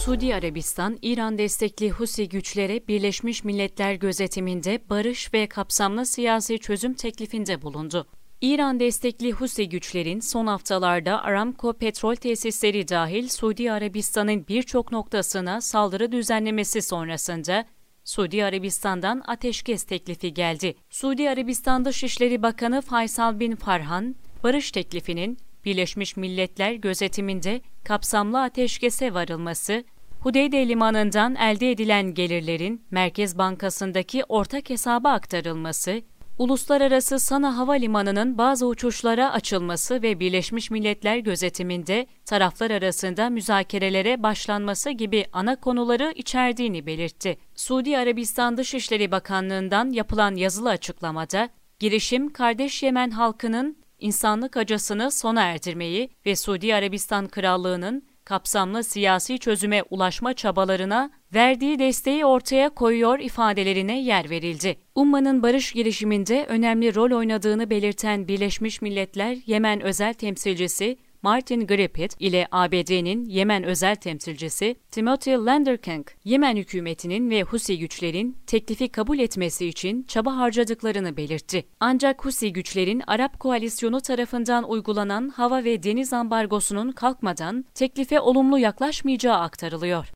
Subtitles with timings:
[0.00, 7.62] Suudi Arabistan, İran destekli Husi güçlere Birleşmiş Milletler gözetiminde barış ve kapsamlı siyasi çözüm teklifinde
[7.62, 8.06] bulundu.
[8.40, 16.12] İran destekli Husi güçlerin son haftalarda Aramco petrol tesisleri dahil Suudi Arabistan'ın birçok noktasına saldırı
[16.12, 17.64] düzenlemesi sonrasında
[18.04, 20.74] Suudi Arabistan'dan ateşkes teklifi geldi.
[20.90, 29.84] Suudi Arabistan Dışişleri Bakanı Faysal bin Farhan, barış teklifinin Birleşmiş Milletler gözetiminde kapsamlı ateşkese varılması,
[30.20, 36.02] Hudeyde limanından elde edilen gelirlerin Merkez Bankası'ndaki ortak hesaba aktarılması,
[36.38, 45.26] Uluslararası Sana Havalimanı'nın bazı uçuşlara açılması ve Birleşmiş Milletler gözetiminde taraflar arasında müzakerelere başlanması gibi
[45.32, 47.38] ana konuları içerdiğini belirtti.
[47.54, 51.48] Suudi Arabistan Dışişleri Bakanlığı'ndan yapılan yazılı açıklamada,
[51.78, 59.82] girişim kardeş Yemen halkının insanlık acısını sona erdirmeyi ve Suudi Arabistan Krallığı'nın kapsamlı siyasi çözüme
[59.90, 64.76] ulaşma çabalarına verdiği desteği ortaya koyuyor ifadelerine yer verildi.
[64.94, 72.48] Umman'ın barış girişiminde önemli rol oynadığını belirten Birleşmiş Milletler Yemen özel temsilcisi Martin Griffith ile
[72.52, 80.02] ABD'nin Yemen özel temsilcisi Timothy Landerking, Yemen hükümetinin ve Husi güçlerin teklifi kabul etmesi için
[80.02, 81.66] çaba harcadıklarını belirtti.
[81.80, 89.36] Ancak Husi güçlerin Arap koalisyonu tarafından uygulanan hava ve deniz ambargosunun kalkmadan teklife olumlu yaklaşmayacağı
[89.38, 90.12] aktarılıyor.